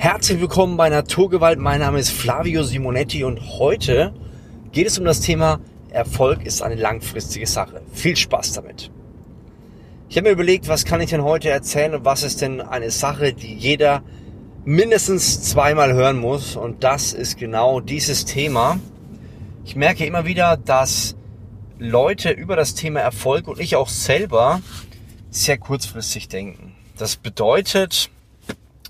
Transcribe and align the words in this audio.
Herzlich 0.00 0.40
willkommen 0.40 0.76
bei 0.76 0.90
Naturgewalt. 0.90 1.58
Mein 1.58 1.80
Name 1.80 1.98
ist 1.98 2.12
Flavio 2.12 2.62
Simonetti 2.62 3.24
und 3.24 3.40
heute 3.58 4.14
geht 4.70 4.86
es 4.86 4.96
um 4.96 5.04
das 5.04 5.18
Thema 5.18 5.58
Erfolg 5.90 6.46
ist 6.46 6.62
eine 6.62 6.76
langfristige 6.76 7.48
Sache. 7.48 7.82
Viel 7.92 8.14
Spaß 8.14 8.52
damit. 8.52 8.92
Ich 10.08 10.16
habe 10.16 10.28
mir 10.28 10.34
überlegt, 10.34 10.68
was 10.68 10.84
kann 10.84 11.00
ich 11.00 11.10
denn 11.10 11.24
heute 11.24 11.50
erzählen 11.50 11.96
und 11.96 12.04
was 12.04 12.22
ist 12.22 12.42
denn 12.42 12.60
eine 12.60 12.92
Sache, 12.92 13.32
die 13.32 13.52
jeder 13.52 14.04
mindestens 14.64 15.42
zweimal 15.42 15.92
hören 15.92 16.18
muss 16.18 16.54
und 16.54 16.84
das 16.84 17.12
ist 17.12 17.36
genau 17.36 17.80
dieses 17.80 18.24
Thema. 18.24 18.78
Ich 19.64 19.74
merke 19.74 20.06
immer 20.06 20.24
wieder, 20.24 20.56
dass 20.58 21.16
Leute 21.80 22.30
über 22.30 22.54
das 22.54 22.76
Thema 22.76 23.00
Erfolg 23.00 23.48
und 23.48 23.58
ich 23.58 23.74
auch 23.74 23.88
selber 23.88 24.60
sehr 25.30 25.58
kurzfristig 25.58 26.28
denken. 26.28 26.76
Das 26.96 27.16
bedeutet, 27.16 28.10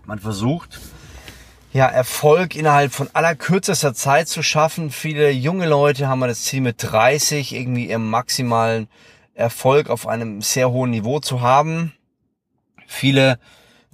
man 0.05 0.19
versucht, 0.19 0.79
ja, 1.73 1.87
Erfolg 1.87 2.55
innerhalb 2.55 2.93
von 2.93 3.11
allerkürzester 3.13 3.95
Zeit 3.95 4.29
zu 4.29 4.43
schaffen. 4.43 4.91
Viele 4.91 5.31
junge 5.31 5.67
Leute 5.67 6.09
haben 6.09 6.21
das 6.23 6.43
Ziel 6.43 6.63
mit 6.63 6.77
30 6.83 7.55
irgendwie 7.55 7.89
ihren 7.89 8.09
maximalen 8.09 8.89
Erfolg 9.35 9.91
auf 9.91 10.07
einem 10.07 10.41
sehr 10.41 10.71
hohen 10.71 10.91
Niveau 10.91 11.21
zu 11.21 11.43
haben. 11.43 11.93
Viele, 12.87 13.39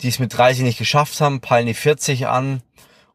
die 0.00 0.08
es 0.08 0.20
mit 0.20 0.36
30 0.36 0.62
nicht 0.62 0.78
geschafft 0.78 1.20
haben, 1.20 1.40
peilen 1.40 1.66
die 1.66 1.74
40 1.74 2.28
an. 2.28 2.62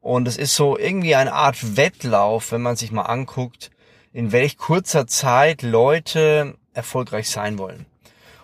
Und 0.01 0.27
es 0.27 0.37
ist 0.37 0.55
so 0.55 0.77
irgendwie 0.77 1.15
eine 1.15 1.33
Art 1.33 1.77
Wettlauf, 1.77 2.51
wenn 2.51 2.61
man 2.61 2.75
sich 2.75 2.91
mal 2.91 3.03
anguckt, 3.03 3.71
in 4.11 4.31
welch 4.31 4.57
kurzer 4.57 5.07
Zeit 5.07 5.61
Leute 5.61 6.55
erfolgreich 6.73 7.29
sein 7.29 7.57
wollen. 7.57 7.85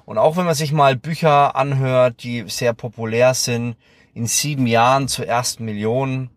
Und 0.05 0.17
auch 0.17 0.37
wenn 0.37 0.45
man 0.45 0.55
sich 0.55 0.71
mal 0.71 0.95
Bücher 0.95 1.55
anhört, 1.55 2.23
die 2.23 2.45
sehr 2.47 2.73
populär 2.73 3.33
sind, 3.33 3.75
in 4.15 4.25
sieben 4.27 4.65
Jahren 4.65 5.07
zur 5.07 5.27
ersten 5.27 5.65
Million, 5.65 6.29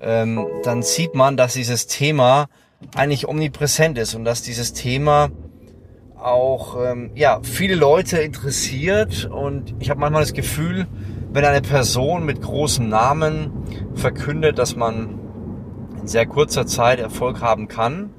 ähm, 0.00 0.46
dann 0.64 0.82
sieht 0.82 1.14
man, 1.14 1.36
dass 1.36 1.52
dieses 1.52 1.86
Thema 1.86 2.48
eigentlich 2.96 3.28
omnipräsent 3.28 3.98
ist 3.98 4.14
und 4.14 4.24
dass 4.24 4.42
dieses 4.42 4.72
Thema 4.72 5.28
auch 6.16 6.76
ähm, 6.82 7.10
ja 7.14 7.40
viele 7.42 7.74
Leute 7.74 8.18
interessiert 8.18 9.26
und 9.26 9.74
ich 9.78 9.90
habe 9.90 10.00
manchmal 10.00 10.22
das 10.22 10.32
Gefühl, 10.32 10.86
wenn 11.30 11.44
eine 11.44 11.60
Person 11.60 12.24
mit 12.24 12.40
großem 12.40 12.88
Namen 12.88 13.52
verkündet, 13.94 14.58
dass 14.58 14.74
man 14.74 15.18
in 16.00 16.08
sehr 16.08 16.24
kurzer 16.24 16.66
Zeit 16.66 16.98
Erfolg 16.98 17.42
haben 17.42 17.68
kann, 17.68 18.10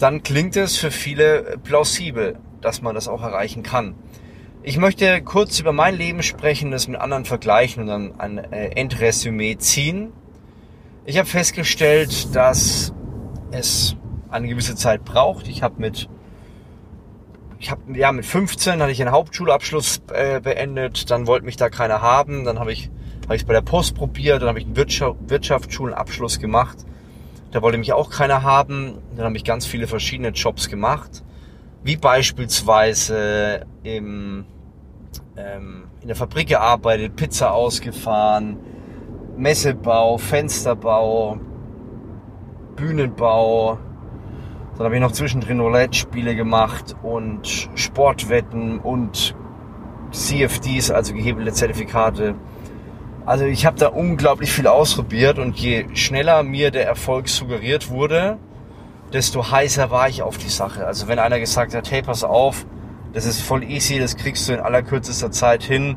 dann 0.00 0.24
klingt 0.24 0.56
es 0.56 0.76
für 0.76 0.90
viele 0.90 1.58
plausibel, 1.62 2.36
dass 2.60 2.82
man 2.82 2.96
das 2.96 3.06
auch 3.06 3.22
erreichen 3.22 3.62
kann. 3.62 3.94
Ich 4.68 4.76
möchte 4.76 5.22
kurz 5.22 5.60
über 5.60 5.72
mein 5.72 5.96
Leben 5.96 6.22
sprechen, 6.22 6.70
das 6.70 6.88
mit 6.88 7.00
anderen 7.00 7.24
vergleichen 7.24 7.84
und 7.84 7.88
dann 7.88 8.20
ein 8.20 8.36
äh, 8.36 8.66
Endresümee 8.76 9.56
ziehen. 9.56 10.12
Ich 11.06 11.16
habe 11.16 11.26
festgestellt, 11.26 12.36
dass 12.36 12.92
es 13.50 13.96
eine 14.28 14.46
gewisse 14.46 14.76
Zeit 14.76 15.06
braucht. 15.06 15.48
Ich 15.48 15.62
habe 15.62 15.76
mit 15.78 16.10
ich 17.58 17.70
habe 17.70 17.80
ja 17.94 18.12
mit 18.12 18.26
15 18.26 18.82
hatte 18.82 18.92
ich 18.92 19.00
einen 19.00 19.10
Hauptschulabschluss 19.10 20.02
äh, 20.12 20.42
beendet, 20.42 21.10
dann 21.10 21.26
wollte 21.26 21.46
mich 21.46 21.56
da 21.56 21.70
keiner 21.70 22.02
haben, 22.02 22.44
dann 22.44 22.58
habe 22.58 22.70
ich 22.70 22.90
habe 23.24 23.36
ich 23.36 23.46
bei 23.46 23.54
der 23.54 23.62
Post 23.62 23.94
probiert, 23.94 24.42
dann 24.42 24.50
habe 24.50 24.58
ich 24.58 24.66
einen 24.66 24.76
Wirtschaft, 24.76 25.16
Wirtschaftsschulenabschluss 25.28 26.40
gemacht. 26.40 26.76
Da 27.52 27.62
wollte 27.62 27.78
mich 27.78 27.94
auch 27.94 28.10
keiner 28.10 28.42
haben. 28.42 28.98
Dann 29.16 29.24
habe 29.24 29.36
ich 29.38 29.44
ganz 29.44 29.64
viele 29.64 29.86
verschiedene 29.86 30.28
Jobs 30.28 30.68
gemacht 30.68 31.24
wie 31.82 31.96
beispielsweise 31.96 33.66
im, 33.82 34.44
ähm, 35.38 35.84
in 36.00 36.08
der 36.08 36.16
Fabrik 36.16 36.48
gearbeitet, 36.48 37.16
Pizza 37.16 37.52
ausgefahren, 37.52 38.58
Messebau, 39.36 40.18
Fensterbau, 40.18 41.38
Bühnenbau. 42.76 43.78
Dann 44.76 44.84
habe 44.84 44.94
ich 44.94 45.00
noch 45.00 45.12
zwischendrin 45.12 45.60
Roulette-Spiele 45.60 46.34
gemacht 46.34 46.96
und 47.02 47.68
Sportwetten 47.74 48.78
und 48.78 49.34
CFDs, 50.10 50.90
also 50.90 51.14
gehebelte 51.14 51.52
Zertifikate. 51.52 52.34
Also 53.26 53.44
ich 53.44 53.66
habe 53.66 53.78
da 53.78 53.88
unglaublich 53.88 54.50
viel 54.50 54.66
ausprobiert 54.66 55.38
und 55.38 55.56
je 55.58 55.86
schneller 55.94 56.42
mir 56.42 56.70
der 56.70 56.86
Erfolg 56.86 57.28
suggeriert 57.28 57.90
wurde, 57.90 58.38
desto 59.12 59.50
heißer 59.50 59.90
war 59.90 60.08
ich 60.08 60.22
auf 60.22 60.38
die 60.38 60.48
Sache. 60.48 60.86
Also 60.86 61.08
wenn 61.08 61.18
einer 61.18 61.38
gesagt 61.38 61.74
hat, 61.74 61.90
hey, 61.90 62.02
pass 62.02 62.24
auf, 62.24 62.64
das 63.12 63.24
ist 63.24 63.40
voll 63.40 63.64
easy, 63.64 63.98
das 63.98 64.16
kriegst 64.16 64.48
du 64.48 64.52
in 64.52 64.60
allerkürzester 64.60 65.30
Zeit 65.30 65.62
hin. 65.62 65.96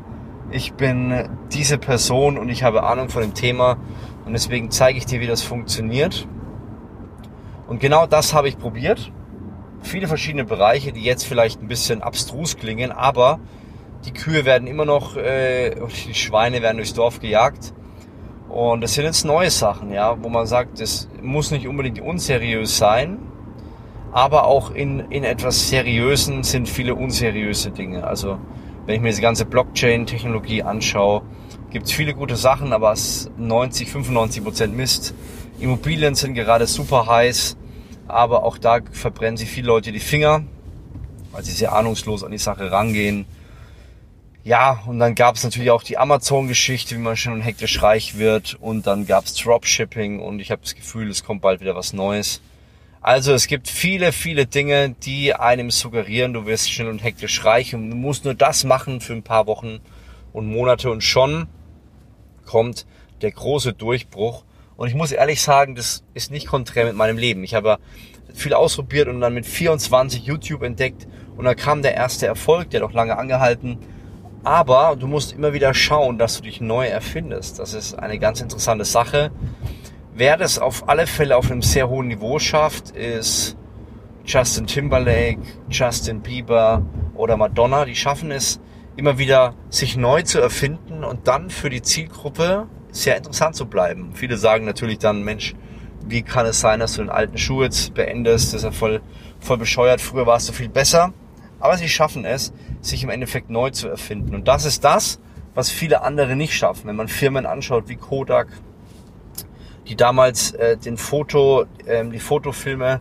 Ich 0.50 0.74
bin 0.74 1.28
diese 1.52 1.78
Person 1.78 2.38
und 2.38 2.48
ich 2.48 2.62
habe 2.62 2.82
Ahnung 2.82 3.08
von 3.08 3.22
dem 3.22 3.34
Thema 3.34 3.78
und 4.24 4.32
deswegen 4.32 4.70
zeige 4.70 4.98
ich 4.98 5.06
dir, 5.06 5.20
wie 5.20 5.26
das 5.26 5.42
funktioniert. 5.42 6.26
Und 7.66 7.80
genau 7.80 8.06
das 8.06 8.34
habe 8.34 8.48
ich 8.48 8.58
probiert. 8.58 9.12
Viele 9.82 10.06
verschiedene 10.06 10.44
Bereiche, 10.44 10.92
die 10.92 11.02
jetzt 11.02 11.24
vielleicht 11.24 11.62
ein 11.62 11.68
bisschen 11.68 12.02
abstrus 12.02 12.56
klingen, 12.56 12.92
aber 12.92 13.40
die 14.04 14.12
Kühe 14.12 14.44
werden 14.44 14.68
immer 14.68 14.84
noch, 14.84 15.16
äh, 15.16 15.74
die 16.06 16.14
Schweine 16.14 16.62
werden 16.62 16.76
durchs 16.76 16.94
Dorf 16.94 17.20
gejagt. 17.20 17.72
Und 18.48 18.82
das 18.82 18.94
sind 18.94 19.04
jetzt 19.04 19.24
neue 19.24 19.50
Sachen, 19.50 19.92
ja, 19.92 20.22
wo 20.22 20.28
man 20.28 20.46
sagt, 20.46 20.80
das 20.80 21.08
muss 21.22 21.50
nicht 21.50 21.66
unbedingt 21.66 22.00
unseriös 22.00 22.76
sein, 22.76 23.18
aber 24.12 24.44
auch 24.44 24.70
in, 24.70 25.00
in 25.10 25.24
etwas 25.24 25.68
Seriösen 25.68 26.42
sind 26.42 26.68
viele 26.68 26.94
unseriöse 26.94 27.70
Dinge. 27.70 28.06
Also 28.06 28.38
wenn 28.86 28.96
ich 28.96 29.00
mir 29.00 29.08
diese 29.08 29.22
ganze 29.22 29.44
Blockchain-Technologie 29.44 30.62
anschaue, 30.62 31.22
gibt 31.70 31.86
es 31.86 31.92
viele 31.92 32.14
gute 32.14 32.36
Sachen, 32.36 32.72
aber 32.72 32.92
es 32.92 33.30
90, 33.36 33.90
95 33.90 34.44
Prozent 34.44 34.76
Mist. 34.76 35.14
Immobilien 35.58 36.14
sind 36.14 36.34
gerade 36.34 36.66
super 36.66 37.06
heiß, 37.06 37.56
aber 38.06 38.44
auch 38.44 38.58
da 38.58 38.80
verbrennen 38.90 39.36
sich 39.36 39.48
viele 39.48 39.68
Leute 39.68 39.92
die 39.92 40.00
Finger, 40.00 40.44
weil 41.32 41.42
sie 41.44 41.52
sehr 41.52 41.72
ahnungslos 41.72 42.24
an 42.24 42.32
die 42.32 42.38
Sache 42.38 42.70
rangehen 42.70 43.26
ja, 44.44 44.82
und 44.86 44.98
dann 44.98 45.14
gab 45.14 45.36
es 45.36 45.44
natürlich 45.44 45.70
auch 45.70 45.84
die 45.84 45.98
Amazon-Geschichte, 45.98 46.96
wie 46.96 47.00
man 47.00 47.16
schon 47.16 47.40
hektisch 47.40 47.80
reich 47.80 48.18
wird. 48.18 48.56
Und 48.60 48.88
dann 48.88 49.06
gab 49.06 49.26
es 49.26 49.34
Dropshipping 49.34 50.18
und 50.18 50.40
ich 50.40 50.50
habe 50.50 50.62
das 50.62 50.74
Gefühl, 50.74 51.08
es 51.10 51.22
kommt 51.22 51.42
bald 51.42 51.60
wieder 51.60 51.76
was 51.76 51.92
Neues. 51.92 52.40
Also 53.02 53.32
es 53.32 53.48
gibt 53.48 53.68
viele, 53.68 54.12
viele 54.12 54.46
Dinge, 54.46 54.90
die 54.90 55.34
einem 55.34 55.70
suggerieren, 55.70 56.32
du 56.32 56.46
wirst 56.46 56.70
schnell 56.70 56.88
und 56.88 57.02
hektisch 57.02 57.44
reich 57.44 57.74
und 57.74 57.90
du 57.90 57.96
musst 57.96 58.24
nur 58.24 58.34
das 58.34 58.62
machen 58.64 59.00
für 59.00 59.12
ein 59.12 59.24
paar 59.24 59.46
Wochen 59.46 59.80
und 60.32 60.46
Monate 60.46 60.90
und 60.90 61.02
schon 61.02 61.48
kommt 62.46 62.86
der 63.20 63.32
große 63.32 63.72
Durchbruch. 63.72 64.44
Und 64.76 64.88
ich 64.88 64.94
muss 64.94 65.10
ehrlich 65.10 65.42
sagen, 65.42 65.74
das 65.74 66.04
ist 66.14 66.30
nicht 66.30 66.46
konträr 66.46 66.86
mit 66.86 66.94
meinem 66.94 67.18
Leben. 67.18 67.42
Ich 67.42 67.54
habe 67.54 67.78
viel 68.34 68.54
ausprobiert 68.54 69.08
und 69.08 69.20
dann 69.20 69.34
mit 69.34 69.46
24 69.46 70.22
YouTube 70.22 70.62
entdeckt 70.62 71.08
und 71.36 71.44
dann 71.44 71.56
kam 71.56 71.82
der 71.82 71.94
erste 71.94 72.26
Erfolg, 72.26 72.70
der 72.70 72.80
doch 72.80 72.92
lange 72.92 73.18
angehalten 73.18 73.78
aber 74.44 74.96
du 74.98 75.06
musst 75.06 75.32
immer 75.32 75.52
wieder 75.52 75.72
schauen, 75.72 76.18
dass 76.18 76.36
du 76.36 76.42
dich 76.42 76.60
neu 76.60 76.86
erfindest. 76.86 77.58
Das 77.58 77.74
ist 77.74 77.94
eine 77.94 78.18
ganz 78.18 78.40
interessante 78.40 78.84
Sache. 78.84 79.30
Wer 80.14 80.36
das 80.36 80.58
auf 80.58 80.90
alle 80.90 81.06
Fälle 81.06 81.38
auf 81.38 81.50
einem 81.50 81.62
sehr 81.62 81.88
hohen 81.88 82.08
Niveau 82.08 82.38
schafft, 82.38 82.90
ist 82.90 83.56
Justin 84.26 84.66
Timberlake, 84.66 85.40
Justin 85.70 86.20
Bieber 86.20 86.84
oder 87.14 87.38
Madonna. 87.38 87.86
Die 87.86 87.96
schaffen 87.96 88.30
es 88.30 88.60
immer 88.94 89.16
wieder, 89.16 89.54
sich 89.70 89.96
neu 89.96 90.20
zu 90.20 90.38
erfinden 90.38 91.02
und 91.02 91.28
dann 91.28 91.48
für 91.48 91.70
die 91.70 91.80
Zielgruppe 91.80 92.68
sehr 92.90 93.16
interessant 93.16 93.56
zu 93.56 93.64
bleiben. 93.64 94.10
Viele 94.12 94.36
sagen 94.36 94.66
natürlich 94.66 94.98
dann, 94.98 95.22
Mensch, 95.22 95.54
wie 96.06 96.20
kann 96.20 96.44
es 96.44 96.60
sein, 96.60 96.80
dass 96.80 96.96
du 96.96 97.00
den 97.00 97.10
alten 97.10 97.38
Schuh 97.38 97.62
jetzt 97.62 97.94
beendest? 97.94 98.48
Das 98.48 98.58
ist 98.60 98.64
ja 98.64 98.70
voll, 98.70 99.00
voll 99.40 99.56
bescheuert. 99.56 100.02
Früher 100.02 100.26
warst 100.26 100.46
du 100.46 100.52
viel 100.52 100.68
besser. 100.68 101.14
Aber 101.58 101.78
sie 101.78 101.88
schaffen 101.88 102.26
es, 102.26 102.52
sich 102.82 103.02
im 103.02 103.08
Endeffekt 103.08 103.48
neu 103.48 103.70
zu 103.70 103.88
erfinden. 103.88 104.34
Und 104.34 104.46
das 104.46 104.66
ist 104.66 104.84
das, 104.84 105.20
was 105.54 105.70
viele 105.70 106.02
andere 106.02 106.36
nicht 106.36 106.52
schaffen. 106.52 106.86
Wenn 106.86 106.96
man 106.96 107.08
Firmen 107.08 107.46
anschaut 107.46 107.88
wie 107.88 107.96
Kodak, 107.96 108.48
die 109.88 109.96
damals 109.96 110.52
äh, 110.52 110.76
den 110.76 110.96
Foto, 110.96 111.64
äh, 111.86 112.04
die 112.04 112.18
Fotofilme 112.18 113.00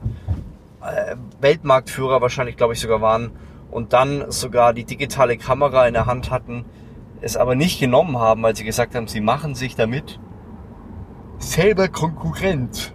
äh, 0.82 1.16
Weltmarktführer 1.40 2.22
wahrscheinlich, 2.22 2.58
glaube 2.58 2.74
ich, 2.74 2.80
sogar 2.80 3.02
waren 3.02 3.32
und 3.70 3.94
dann 3.94 4.32
sogar 4.32 4.74
die 4.74 4.84
digitale 4.84 5.38
Kamera 5.38 5.88
in 5.88 5.94
der 5.94 6.06
Hand 6.06 6.32
hatten, 6.32 6.66
es 7.22 7.38
aber 7.38 7.56
nicht 7.56 7.80
genommen 7.80 8.18
haben, 8.18 8.42
weil 8.44 8.56
sie 8.56 8.64
gesagt 8.64 8.96
haben, 8.96 9.08
sie 9.08 9.22
machen 9.22 9.56
sich 9.56 9.76
damit 9.76 10.20
selber 11.38 11.88
Konkurrent. 11.88 12.94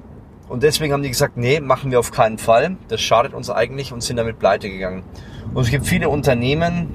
Und 0.48 0.62
deswegen 0.62 0.92
haben 0.92 1.02
die 1.02 1.08
gesagt, 1.08 1.36
nee, 1.36 1.60
machen 1.60 1.90
wir 1.90 1.98
auf 1.98 2.12
keinen 2.12 2.38
Fall. 2.38 2.76
Das 2.88 3.00
schadet 3.00 3.34
uns 3.34 3.50
eigentlich 3.50 3.92
und 3.92 4.02
sind 4.02 4.16
damit 4.16 4.38
pleite 4.38 4.68
gegangen. 4.70 5.02
Und 5.54 5.62
es 5.62 5.70
gibt 5.70 5.86
viele 5.86 6.08
Unternehmen, 6.08 6.88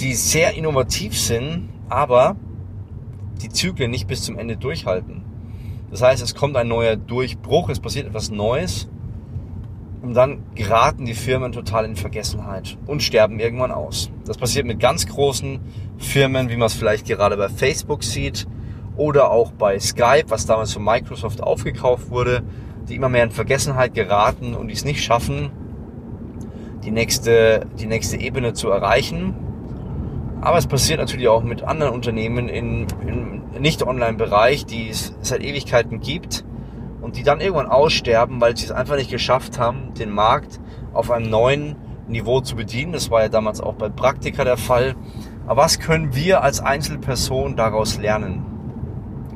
die 0.00 0.14
sehr 0.14 0.54
innovativ 0.54 1.18
sind, 1.18 1.68
aber 1.88 2.36
die 3.42 3.48
Zyklen 3.48 3.90
nicht 3.90 4.06
bis 4.06 4.22
zum 4.22 4.38
Ende 4.38 4.56
durchhalten. 4.56 5.22
Das 5.90 6.02
heißt, 6.02 6.22
es 6.22 6.34
kommt 6.34 6.56
ein 6.56 6.68
neuer 6.68 6.96
Durchbruch, 6.96 7.68
es 7.68 7.80
passiert 7.80 8.06
etwas 8.06 8.30
Neues 8.30 8.88
und 10.02 10.14
dann 10.14 10.42
geraten 10.54 11.04
die 11.04 11.14
Firmen 11.14 11.52
total 11.52 11.84
in 11.84 11.96
Vergessenheit 11.96 12.76
und 12.86 13.02
sterben 13.02 13.40
irgendwann 13.40 13.70
aus. 13.70 14.10
Das 14.24 14.36
passiert 14.36 14.66
mit 14.66 14.80
ganz 14.80 15.06
großen 15.06 15.60
Firmen, 15.98 16.48
wie 16.48 16.56
man 16.56 16.66
es 16.66 16.74
vielleicht 16.74 17.06
gerade 17.06 17.36
bei 17.36 17.48
Facebook 17.48 18.04
sieht 18.04 18.46
oder 18.96 19.30
auch 19.30 19.52
bei 19.52 19.78
Skype, 19.78 20.26
was 20.28 20.46
damals 20.46 20.72
von 20.72 20.84
Microsoft 20.84 21.42
aufgekauft 21.42 22.10
wurde, 22.10 22.42
die 22.88 22.94
immer 22.94 23.08
mehr 23.08 23.24
in 23.24 23.30
Vergessenheit 23.30 23.94
geraten 23.94 24.54
und 24.54 24.68
die 24.68 24.74
es 24.74 24.84
nicht 24.84 25.02
schaffen, 25.02 25.50
die 26.84 26.90
nächste, 26.90 27.66
die 27.78 27.86
nächste 27.86 28.16
Ebene 28.16 28.52
zu 28.52 28.70
erreichen. 28.70 29.34
Aber 30.40 30.58
es 30.58 30.66
passiert 30.66 31.00
natürlich 31.00 31.28
auch 31.28 31.42
mit 31.42 31.62
anderen 31.62 31.92
Unternehmen 31.92 32.48
im 32.48 32.86
Nicht-Online-Bereich, 33.58 34.66
die 34.66 34.90
es 34.90 35.14
seit 35.22 35.42
Ewigkeiten 35.42 36.00
gibt 36.00 36.44
und 37.00 37.16
die 37.16 37.22
dann 37.22 37.40
irgendwann 37.40 37.66
aussterben, 37.66 38.40
weil 38.40 38.56
sie 38.56 38.66
es 38.66 38.72
einfach 38.72 38.96
nicht 38.96 39.10
geschafft 39.10 39.58
haben, 39.58 39.94
den 39.94 40.10
Markt 40.10 40.60
auf 40.92 41.10
einem 41.10 41.30
neuen 41.30 41.76
Niveau 42.08 42.40
zu 42.40 42.56
bedienen. 42.56 42.92
Das 42.92 43.10
war 43.10 43.22
ja 43.22 43.28
damals 43.28 43.60
auch 43.60 43.74
bei 43.74 43.88
Praktika 43.88 44.44
der 44.44 44.56
Fall. 44.56 44.94
Aber 45.46 45.62
was 45.62 45.78
können 45.78 46.14
wir 46.14 46.42
als 46.42 46.60
Einzelperson 46.60 47.56
daraus 47.56 47.98
lernen? 47.98 48.44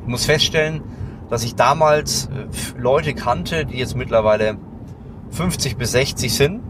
Ich 0.01 0.07
muss 0.07 0.25
feststellen, 0.25 0.81
dass 1.29 1.43
ich 1.43 1.55
damals 1.55 2.25
äh, 2.25 2.79
Leute 2.79 3.13
kannte, 3.13 3.65
die 3.65 3.77
jetzt 3.77 3.95
mittlerweile 3.95 4.57
50 5.31 5.77
bis 5.77 5.93
60 5.93 6.33
sind 6.33 6.61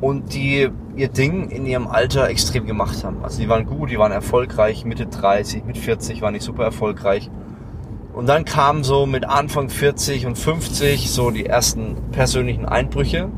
und 0.00 0.34
die 0.34 0.70
ihr 1.00 1.08
Ding 1.08 1.48
in 1.48 1.64
ihrem 1.64 1.86
Alter 1.86 2.28
extrem 2.28 2.66
gemacht 2.66 3.04
haben. 3.04 3.24
Also 3.24 3.40
die 3.40 3.48
waren 3.48 3.64
gut, 3.64 3.90
die 3.90 3.98
waren 3.98 4.12
erfolgreich, 4.12 4.84
Mitte 4.84 5.06
30, 5.06 5.64
mit 5.64 5.78
40 5.78 6.20
waren 6.20 6.34
die 6.34 6.40
super 6.40 6.64
erfolgreich. 6.64 7.30
Und 8.12 8.28
dann 8.28 8.44
kamen 8.44 8.84
so 8.84 9.06
mit 9.06 9.24
Anfang 9.24 9.70
40 9.70 10.26
und 10.26 10.36
50 10.36 11.10
so 11.10 11.30
die 11.30 11.46
ersten 11.46 11.96
persönlichen 12.12 12.66
Einbrüche. 12.66 13.30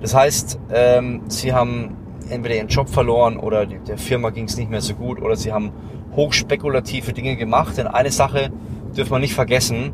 Das 0.00 0.14
heißt, 0.14 0.58
ähm, 0.72 1.22
sie 1.28 1.52
haben 1.52 1.96
entweder 2.28 2.56
ihren 2.56 2.68
Job 2.68 2.88
verloren 2.88 3.36
oder 3.36 3.66
der 3.66 3.98
Firma 3.98 4.30
ging 4.30 4.46
es 4.46 4.56
nicht 4.56 4.70
mehr 4.70 4.80
so 4.80 4.94
gut 4.94 5.22
oder 5.22 5.36
sie 5.36 5.52
haben 5.52 5.70
hochspekulative 6.16 7.12
Dinge 7.12 7.36
gemacht. 7.36 7.76
Denn 7.76 7.86
eine 7.86 8.10
Sache 8.10 8.50
dürfen 8.96 9.12
wir 9.12 9.18
nicht 9.20 9.34
vergessen, 9.34 9.92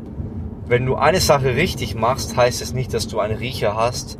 wenn 0.65 0.85
du 0.85 0.95
eine 0.95 1.19
Sache 1.19 1.55
richtig 1.55 1.93
machst, 1.93 2.35
heißt 2.35 2.61
es 2.61 2.73
nicht, 2.73 2.93
dass 2.93 3.07
du 3.07 3.19
einen 3.19 3.37
Riecher 3.37 3.75
hast 3.75 4.17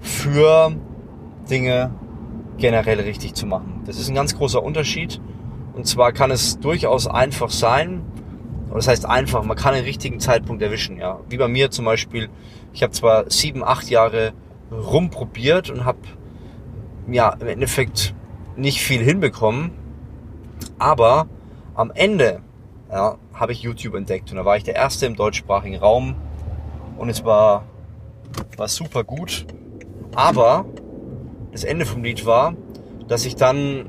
für 0.00 0.72
Dinge 1.52 1.94
generell 2.56 3.00
richtig 3.00 3.34
zu 3.34 3.46
machen. 3.46 3.82
Das 3.86 3.98
ist 3.98 4.08
ein 4.08 4.14
ganz 4.14 4.36
großer 4.36 4.62
Unterschied. 4.62 5.20
Und 5.74 5.86
zwar 5.86 6.12
kann 6.12 6.30
es 6.30 6.58
durchaus 6.58 7.06
einfach 7.06 7.50
sein, 7.50 8.02
oder 8.68 8.76
das 8.76 8.88
heißt 8.88 9.06
einfach, 9.06 9.44
man 9.44 9.56
kann 9.56 9.74
den 9.74 9.84
richtigen 9.84 10.18
Zeitpunkt 10.18 10.62
erwischen. 10.62 10.96
Ja, 10.96 11.20
wie 11.28 11.36
bei 11.36 11.48
mir 11.48 11.70
zum 11.70 11.84
Beispiel. 11.84 12.30
Ich 12.72 12.82
habe 12.82 12.92
zwar 12.92 13.30
sieben, 13.30 13.62
acht 13.62 13.90
Jahre 13.90 14.32
rumprobiert 14.70 15.68
und 15.68 15.84
habe 15.84 15.98
ja 17.06 17.30
im 17.38 17.46
Endeffekt 17.46 18.14
nicht 18.56 18.80
viel 18.80 19.02
hinbekommen, 19.02 19.72
aber 20.78 21.26
am 21.74 21.90
Ende 21.94 22.40
ja, 22.90 23.16
habe 23.34 23.52
ich 23.52 23.62
YouTube 23.62 23.94
entdeckt 23.94 24.30
und 24.30 24.36
da 24.36 24.44
war 24.44 24.56
ich 24.56 24.64
der 24.64 24.76
erste 24.76 25.06
im 25.06 25.16
deutschsprachigen 25.16 25.76
Raum 25.76 26.14
und 26.96 27.08
es 27.08 27.24
war 27.24 27.64
war 28.56 28.68
super 28.68 29.04
gut 29.04 29.46
aber 30.14 30.66
das 31.52 31.64
Ende 31.64 31.84
vom 31.84 32.02
Lied 32.02 32.26
war, 32.26 32.56
dass 33.08 33.24
ich 33.24 33.36
dann, 33.36 33.88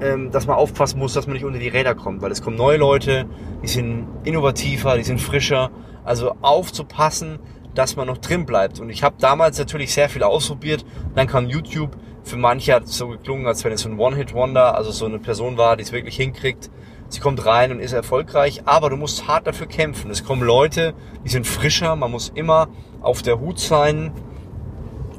ähm, 0.00 0.30
dass 0.30 0.46
man 0.46 0.56
aufpassen 0.56 0.98
muss, 0.98 1.14
dass 1.14 1.26
man 1.26 1.34
nicht 1.34 1.44
unter 1.44 1.58
die 1.58 1.68
Räder 1.68 1.94
kommt, 1.94 2.22
weil 2.22 2.30
es 2.30 2.42
kommen 2.42 2.56
neue 2.56 2.78
Leute, 2.78 3.26
die 3.62 3.68
sind 3.68 4.06
innovativer, 4.24 4.96
die 4.96 5.02
sind 5.02 5.20
frischer. 5.20 5.70
Also 6.04 6.36
aufzupassen, 6.40 7.40
dass 7.74 7.96
man 7.96 8.06
noch 8.06 8.18
drin 8.18 8.46
bleibt. 8.46 8.80
Und 8.80 8.90
ich 8.90 9.02
habe 9.02 9.16
damals 9.18 9.58
natürlich 9.58 9.92
sehr 9.92 10.08
viel 10.08 10.22
ausprobiert. 10.22 10.84
Dann 11.14 11.26
kam 11.26 11.46
YouTube. 11.46 11.96
Für 12.22 12.36
manche 12.36 12.74
hat 12.74 12.84
es 12.84 12.96
so 12.96 13.08
geklungen, 13.08 13.46
als 13.46 13.64
wenn 13.64 13.72
es 13.72 13.82
so 13.82 13.88
ein 13.88 13.98
One-Hit-Wonder, 13.98 14.74
also 14.74 14.90
so 14.90 15.06
eine 15.06 15.18
Person 15.18 15.56
war, 15.58 15.76
die 15.76 15.82
es 15.82 15.92
wirklich 15.92 16.16
hinkriegt. 16.16 16.70
Sie 17.08 17.20
kommt 17.20 17.44
rein 17.46 17.70
und 17.70 17.78
ist 17.78 17.92
erfolgreich, 17.92 18.62
aber 18.64 18.90
du 18.90 18.96
musst 18.96 19.28
hart 19.28 19.46
dafür 19.46 19.66
kämpfen. 19.66 20.10
Es 20.10 20.24
kommen 20.24 20.42
Leute, 20.42 20.94
die 21.24 21.28
sind 21.28 21.46
frischer. 21.46 21.94
Man 21.94 22.10
muss 22.10 22.32
immer 22.34 22.68
auf 23.00 23.22
der 23.22 23.38
Hut 23.38 23.60
sein 23.60 24.12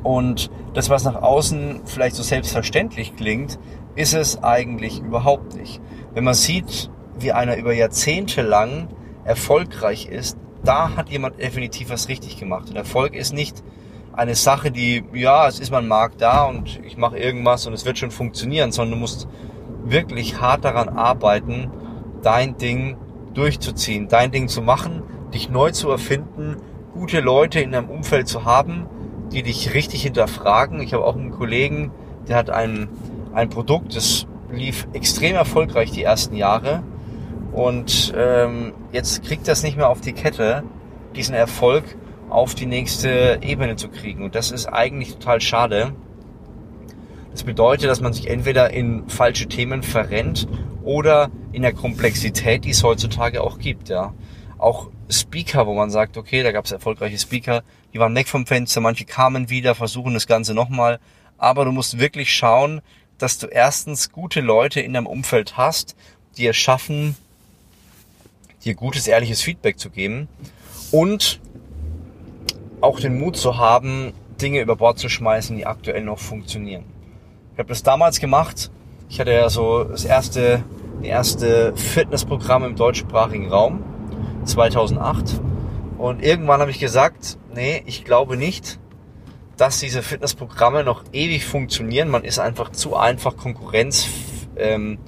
und 0.03 0.49
das, 0.77 0.91
was 0.91 1.05
nach 1.05 1.15
außen 1.15 1.81
vielleicht 1.85 2.15
so 2.15 2.21
selbstverständlich 2.21 3.15
klingt, 3.15 3.57
ist 3.95 4.13
es 4.13 4.43
eigentlich 4.43 4.99
überhaupt 4.99 5.55
nicht. 5.55 5.81
Wenn 6.13 6.23
man 6.23 6.35
sieht, 6.35 6.91
wie 7.19 7.31
einer 7.31 7.57
über 7.57 7.73
Jahrzehnte 7.73 8.43
lang 8.43 8.87
erfolgreich 9.23 10.05
ist, 10.05 10.37
da 10.63 10.95
hat 10.95 11.09
jemand 11.09 11.41
definitiv 11.41 11.89
was 11.89 12.09
richtig 12.09 12.37
gemacht. 12.37 12.69
Und 12.69 12.75
Erfolg 12.75 13.15
ist 13.15 13.33
nicht 13.33 13.63
eine 14.13 14.35
Sache, 14.35 14.69
die, 14.69 15.03
ja, 15.13 15.47
es 15.47 15.59
ist 15.59 15.71
mein 15.71 15.87
Markt 15.87 16.21
da 16.21 16.43
und 16.43 16.79
ich 16.85 16.95
mache 16.95 17.17
irgendwas 17.17 17.65
und 17.65 17.73
es 17.73 17.83
wird 17.83 17.97
schon 17.97 18.11
funktionieren, 18.11 18.71
sondern 18.71 18.99
du 18.99 18.99
musst 18.99 19.27
wirklich 19.83 20.39
hart 20.39 20.63
daran 20.63 20.89
arbeiten, 20.89 21.71
dein 22.21 22.55
Ding 22.57 22.97
durchzuziehen, 23.33 24.09
dein 24.09 24.29
Ding 24.29 24.47
zu 24.47 24.61
machen, 24.61 25.01
dich 25.33 25.49
neu 25.49 25.71
zu 25.71 25.89
erfinden, 25.89 26.57
gute 26.93 27.19
Leute 27.19 27.61
in 27.61 27.71
deinem 27.71 27.89
Umfeld 27.89 28.27
zu 28.27 28.45
haben, 28.45 28.85
die 29.31 29.43
dich 29.43 29.73
richtig 29.73 30.03
hinterfragen. 30.03 30.79
Ich 30.81 30.93
habe 30.93 31.05
auch 31.05 31.15
einen 31.15 31.31
Kollegen, 31.31 31.91
der 32.27 32.37
hat 32.37 32.49
ein, 32.49 32.87
ein 33.33 33.49
Produkt, 33.49 33.95
das 33.95 34.27
lief 34.51 34.87
extrem 34.93 35.35
erfolgreich 35.35 35.91
die 35.91 36.03
ersten 36.03 36.35
Jahre 36.35 36.83
und 37.57 38.13
ähm, 38.15 38.73
jetzt 38.91 39.23
kriegt 39.23 39.47
das 39.47 39.63
nicht 39.63 39.77
mehr 39.77 39.89
auf 39.89 39.99
die 39.99 40.13
Kette, 40.13 40.63
diesen 41.15 41.33
Erfolg 41.33 41.83
auf 42.29 42.53
die 42.53 42.65
nächste 42.65 43.39
Ebene 43.41 43.75
zu 43.77 43.89
kriegen. 43.89 44.23
Und 44.23 44.35
das 44.35 44.51
ist 44.51 44.67
eigentlich 44.67 45.13
total 45.13 45.41
schade. 45.41 45.93
Das 47.31 47.43
bedeutet, 47.43 47.89
dass 47.89 48.01
man 48.01 48.13
sich 48.13 48.29
entweder 48.29 48.71
in 48.71 49.09
falsche 49.09 49.47
Themen 49.47 49.81
verrennt 49.81 50.47
oder 50.83 51.29
in 51.51 51.63
der 51.63 51.73
Komplexität, 51.73 52.63
die 52.63 52.71
es 52.71 52.83
heutzutage 52.83 53.41
auch 53.41 53.59
gibt. 53.59 53.89
Ja, 53.89 54.13
auch 54.57 54.89
Speaker, 55.09 55.67
wo 55.67 55.73
man 55.73 55.89
sagt, 55.89 56.17
okay, 56.17 56.43
da 56.43 56.51
gab 56.51 56.65
es 56.65 56.71
erfolgreiche 56.71 57.17
Speaker, 57.17 57.63
die 57.93 57.99
waren 57.99 58.15
weg 58.15 58.27
vom 58.27 58.45
Fenster, 58.45 58.81
manche 58.81 59.05
kamen 59.05 59.49
wieder, 59.49 59.75
versuchen 59.75 60.13
das 60.13 60.27
Ganze 60.27 60.53
nochmal. 60.53 60.99
Aber 61.37 61.65
du 61.65 61.71
musst 61.71 61.99
wirklich 61.99 62.33
schauen, 62.33 62.81
dass 63.17 63.37
du 63.37 63.47
erstens 63.47 64.11
gute 64.11 64.41
Leute 64.41 64.81
in 64.81 64.93
deinem 64.93 65.07
Umfeld 65.07 65.57
hast, 65.57 65.95
die 66.37 66.47
es 66.47 66.57
schaffen, 66.57 67.15
dir 68.63 68.75
gutes, 68.75 69.07
ehrliches 69.07 69.41
Feedback 69.41 69.79
zu 69.79 69.89
geben 69.89 70.27
und 70.91 71.39
auch 72.81 72.99
den 72.99 73.17
Mut 73.17 73.37
zu 73.37 73.57
haben, 73.57 74.13
Dinge 74.41 74.61
über 74.61 74.75
Bord 74.75 74.99
zu 74.99 75.09
schmeißen, 75.09 75.57
die 75.57 75.65
aktuell 75.65 76.03
noch 76.03 76.19
funktionieren. 76.19 76.83
Ich 77.53 77.59
habe 77.59 77.69
das 77.69 77.81
damals 77.81 78.19
gemacht. 78.19 78.69
Ich 79.09 79.19
hatte 79.19 79.31
ja 79.31 79.49
so 79.49 79.83
das 79.83 80.05
erste, 80.05 80.63
die 81.01 81.07
erste 81.07 81.75
Fitnessprogramm 81.75 82.63
im 82.63 82.75
deutschsprachigen 82.75 83.49
Raum 83.49 83.83
2008 84.47 85.41
und 85.97 86.23
irgendwann 86.23 86.61
habe 86.61 86.71
ich 86.71 86.79
gesagt, 86.79 87.37
nee, 87.53 87.81
ich 87.85 88.05
glaube 88.05 88.37
nicht, 88.37 88.79
dass 89.57 89.79
diese 89.79 90.03
Fitnessprogramme 90.03 90.83
noch 90.83 91.03
ewig 91.11 91.45
funktionieren. 91.45 92.09
Man 92.09 92.23
ist 92.23 92.37
einfach 92.37 92.71
zu 92.71 92.95
einfach 92.95 93.35
Konkurrenz. 93.35 94.07
Ähm, 94.55 94.99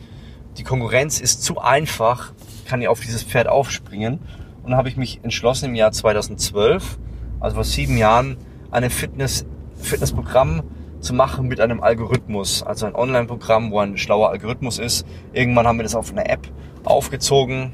die 0.57 0.63
Konkurrenz 0.63 1.19
ist 1.19 1.43
zu 1.43 1.59
einfach, 1.59 2.33
kann 2.65 2.81
ja 2.81 2.89
auf 2.89 2.99
dieses 3.01 3.23
Pferd 3.23 3.47
aufspringen. 3.47 4.19
Und 4.63 4.71
dann 4.71 4.77
habe 4.77 4.89
ich 4.89 4.97
mich 4.97 5.19
entschlossen 5.23 5.65
im 5.65 5.75
Jahr 5.75 5.91
2012, 5.91 6.97
also 7.39 7.55
vor 7.55 7.63
sieben 7.63 7.97
Jahren, 7.97 8.37
ein 8.71 8.89
Fitness, 8.89 9.45
Fitnessprogramm 9.75 10.63
zu 10.99 11.13
machen 11.13 11.47
mit 11.47 11.61
einem 11.61 11.81
Algorithmus. 11.81 12.63
Also 12.63 12.87
ein 12.87 12.95
Online-Programm, 12.95 13.71
wo 13.71 13.79
ein 13.79 13.97
schlauer 13.97 14.29
Algorithmus 14.29 14.79
ist. 14.79 15.05
Irgendwann 15.33 15.67
haben 15.67 15.77
wir 15.77 15.83
das 15.83 15.95
auf 15.95 16.11
einer 16.11 16.27
App 16.27 16.47
aufgezogen 16.83 17.73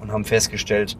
und 0.00 0.12
haben 0.12 0.24
festgestellt, 0.24 0.96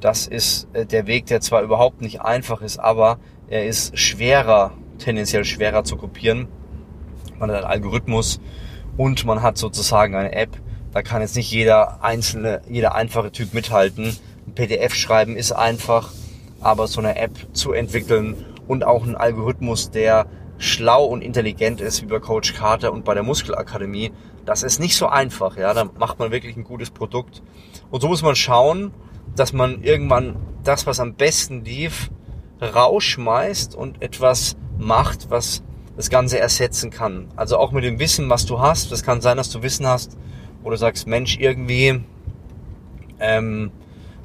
das 0.00 0.26
ist 0.26 0.68
äh, 0.72 0.84
der 0.86 1.06
Weg, 1.06 1.26
der 1.26 1.40
zwar 1.40 1.62
überhaupt 1.62 2.00
nicht 2.00 2.20
einfach 2.20 2.60
ist, 2.60 2.78
aber 2.78 3.18
er 3.48 3.66
ist 3.66 3.98
schwerer, 3.98 4.72
tendenziell 4.98 5.44
schwerer 5.44 5.84
zu 5.84 5.96
kopieren. 5.96 6.48
Man 7.38 7.50
hat 7.50 7.58
einen 7.58 7.66
Algorithmus 7.66 8.40
und 8.96 9.24
man 9.24 9.42
hat 9.42 9.58
sozusagen 9.58 10.14
eine 10.14 10.32
App. 10.32 10.50
Da 10.92 11.02
kann 11.02 11.22
jetzt 11.22 11.36
nicht 11.36 11.50
jeder 11.50 12.02
einzelne, 12.04 12.62
jeder 12.68 12.94
einfache 12.94 13.32
Typ 13.32 13.54
mithalten. 13.54 14.16
Ein 14.46 14.54
PDF 14.54 14.94
schreiben 14.94 15.36
ist 15.36 15.52
einfach, 15.52 16.12
aber 16.60 16.86
so 16.86 17.00
eine 17.00 17.16
App 17.16 17.32
zu 17.52 17.72
entwickeln 17.72 18.44
und 18.68 18.84
auch 18.84 19.02
einen 19.02 19.16
Algorithmus, 19.16 19.90
der 19.90 20.26
schlau 20.58 21.04
und 21.04 21.22
intelligent 21.22 21.80
ist, 21.80 22.02
wie 22.02 22.06
bei 22.06 22.20
Coach 22.20 22.54
Carter 22.54 22.92
und 22.92 23.04
bei 23.04 23.14
der 23.14 23.22
Muskelakademie, 23.22 24.12
das 24.44 24.62
ist 24.62 24.80
nicht 24.80 24.96
so 24.96 25.06
einfach. 25.06 25.56
Ja, 25.56 25.74
da 25.74 25.84
macht 25.98 26.18
man 26.18 26.30
wirklich 26.30 26.56
ein 26.56 26.64
gutes 26.64 26.90
Produkt. 26.90 27.42
Und 27.90 28.00
so 28.00 28.08
muss 28.08 28.22
man 28.22 28.36
schauen, 28.36 28.92
dass 29.36 29.52
man 29.52 29.82
irgendwann 29.82 30.36
das, 30.62 30.86
was 30.86 31.00
am 31.00 31.14
besten 31.14 31.64
lief, 31.64 32.10
rausschmeißt 32.60 33.74
und 33.74 34.02
etwas 34.02 34.56
macht, 34.78 35.30
was 35.30 35.62
das 35.96 36.10
Ganze 36.10 36.38
ersetzen 36.38 36.90
kann. 36.90 37.28
Also 37.36 37.58
auch 37.58 37.72
mit 37.72 37.84
dem 37.84 37.98
Wissen, 37.98 38.28
was 38.30 38.46
du 38.46 38.58
hast. 38.60 38.90
Das 38.90 39.02
kann 39.02 39.20
sein, 39.20 39.36
dass 39.36 39.50
du 39.50 39.62
Wissen 39.62 39.86
hast, 39.86 40.16
wo 40.62 40.70
du 40.70 40.76
sagst, 40.76 41.06
Mensch, 41.06 41.38
irgendwie, 41.38 42.00
ähm, 43.20 43.70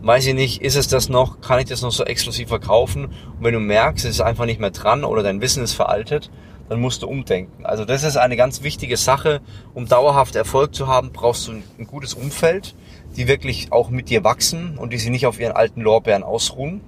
weiß 0.01 0.27
ich 0.27 0.33
nicht, 0.33 0.61
ist 0.61 0.75
es 0.75 0.87
das 0.87 1.09
noch, 1.09 1.41
kann 1.41 1.59
ich 1.59 1.65
das 1.65 1.81
noch 1.81 1.91
so 1.91 2.05
exklusiv 2.05 2.49
verkaufen? 2.49 3.05
Und 3.05 3.41
wenn 3.41 3.53
du 3.53 3.59
merkst, 3.59 4.05
es 4.05 4.11
ist 4.11 4.21
einfach 4.21 4.45
nicht 4.45 4.59
mehr 4.59 4.71
dran 4.71 5.03
oder 5.03 5.21
dein 5.21 5.41
Wissen 5.41 5.63
ist 5.63 5.73
veraltet, 5.73 6.31
dann 6.69 6.79
musst 6.79 7.01
du 7.01 7.07
umdenken. 7.07 7.65
Also 7.65 7.83
das 7.83 8.03
ist 8.03 8.15
eine 8.15 8.37
ganz 8.37 8.61
wichtige 8.61 8.95
Sache. 8.95 9.41
Um 9.73 9.87
dauerhaft 9.87 10.35
Erfolg 10.35 10.75
zu 10.75 10.87
haben, 10.87 11.11
brauchst 11.11 11.47
du 11.47 11.53
ein 11.53 11.87
gutes 11.87 12.13
Umfeld, 12.13 12.75
die 13.17 13.27
wirklich 13.27 13.71
auch 13.71 13.89
mit 13.89 14.09
dir 14.09 14.23
wachsen 14.23 14.77
und 14.77 14.93
die 14.93 14.97
sich 14.97 15.09
nicht 15.09 15.25
auf 15.25 15.39
ihren 15.39 15.53
alten 15.53 15.81
Lorbeeren 15.81 16.23
ausruhen. 16.23 16.81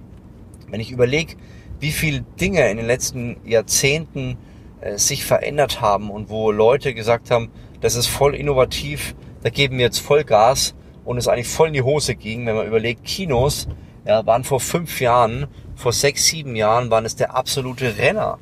Wenn 0.69 0.79
ich 0.79 0.91
überlege, 0.91 1.35
wie 1.79 1.91
viele 1.91 2.21
Dinge 2.39 2.69
in 2.69 2.77
den 2.77 2.85
letzten 2.85 3.37
Jahrzehnten 3.43 4.37
äh, 4.81 4.97
sich 4.97 5.25
verändert 5.25 5.81
haben 5.81 6.11
und 6.11 6.29
wo 6.29 6.51
Leute 6.51 6.93
gesagt 6.93 7.31
haben, 7.31 7.49
das 7.81 7.95
ist 7.95 8.07
voll 8.07 8.35
innovativ, 8.35 9.15
da 9.41 9.49
geben 9.49 9.77
wir 9.79 9.85
jetzt 9.85 9.99
voll 9.99 10.23
Gas 10.23 10.75
und 11.03 11.17
es 11.17 11.27
eigentlich 11.27 11.47
voll 11.47 11.69
in 11.69 11.73
die 11.73 11.81
Hose 11.81 12.13
ging, 12.13 12.45
wenn 12.45 12.55
man 12.55 12.67
überlegt, 12.67 13.03
Kinos 13.03 13.67
ja, 14.05 14.23
waren 14.27 14.43
vor 14.43 14.59
fünf 14.59 15.01
Jahren, 15.01 15.47
vor 15.75 15.91
sechs, 15.91 16.25
sieben 16.25 16.55
Jahren 16.55 16.91
waren 16.91 17.05
es 17.05 17.15
der 17.15 17.35
absolute 17.35 17.97
Renner. 17.97 18.37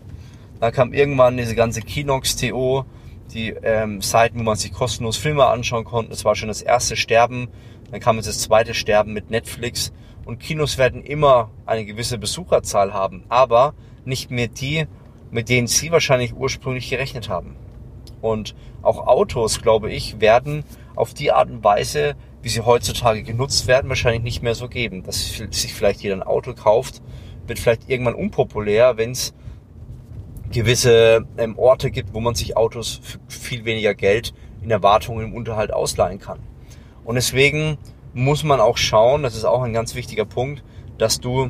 Da 0.59 0.71
kam 0.71 0.93
irgendwann 0.93 1.37
diese 1.37 1.55
ganze 1.55 1.81
Kinox 1.81 2.35
TO, 2.35 2.85
die 3.33 3.49
ähm, 3.63 4.01
Seiten, 4.01 4.39
wo 4.39 4.43
man 4.43 4.57
sich 4.57 4.73
kostenlos 4.73 5.15
Filme 5.17 5.45
anschauen 5.45 5.85
konnte. 5.85 6.11
Das 6.11 6.25
war 6.25 6.35
schon 6.35 6.49
das 6.49 6.61
erste 6.61 6.97
Sterben. 6.97 7.47
Dann 7.91 8.01
kam 8.01 8.17
jetzt 8.17 8.27
das 8.27 8.39
zweite 8.39 8.73
Sterben 8.73 9.13
mit 9.13 9.29
Netflix. 9.29 9.93
Und 10.25 10.39
Kinos 10.39 10.77
werden 10.77 11.03
immer 11.03 11.49
eine 11.65 11.85
gewisse 11.85 12.17
Besucherzahl 12.17 12.93
haben, 12.93 13.23
aber 13.29 13.73
nicht 14.05 14.31
mehr 14.31 14.47
die, 14.47 14.85
mit 15.31 15.49
denen 15.49 15.67
sie 15.67 15.91
wahrscheinlich 15.91 16.35
ursprünglich 16.35 16.89
gerechnet 16.89 17.29
haben. 17.29 17.55
Und 18.21 18.53
auch 18.81 19.07
Autos, 19.07 19.61
glaube 19.61 19.91
ich, 19.91 20.19
werden 20.19 20.63
auf 20.95 21.13
die 21.13 21.31
Art 21.31 21.49
und 21.49 21.63
Weise, 21.63 22.15
wie 22.41 22.49
sie 22.49 22.61
heutzutage 22.61 23.23
genutzt 23.23 23.67
werden, 23.67 23.89
wahrscheinlich 23.89 24.23
nicht 24.23 24.43
mehr 24.43 24.55
so 24.55 24.67
geben. 24.67 25.03
Dass 25.03 25.41
sich 25.51 25.73
vielleicht 25.73 26.01
jeder 26.01 26.15
ein 26.15 26.23
Auto 26.23 26.53
kauft, 26.53 27.01
wird 27.47 27.59
vielleicht 27.59 27.89
irgendwann 27.89 28.15
unpopulär, 28.15 28.97
wenn 28.97 29.11
es 29.11 29.33
gewisse 30.51 31.25
ähm, 31.37 31.57
Orte 31.57 31.91
gibt, 31.91 32.13
wo 32.13 32.19
man 32.19 32.35
sich 32.35 32.57
Autos 32.57 33.01
für 33.03 33.19
viel 33.27 33.65
weniger 33.65 33.93
Geld 33.93 34.33
in 34.61 34.71
Erwartungen 34.71 35.25
im 35.25 35.33
Unterhalt 35.33 35.71
ausleihen 35.71 36.19
kann. 36.19 36.39
Und 37.03 37.15
deswegen 37.15 37.77
muss 38.13 38.43
man 38.43 38.59
auch 38.59 38.77
schauen, 38.77 39.23
das 39.23 39.35
ist 39.35 39.45
auch 39.45 39.61
ein 39.61 39.73
ganz 39.73 39.95
wichtiger 39.95 40.25
Punkt, 40.25 40.63
dass 40.97 41.19
du 41.19 41.49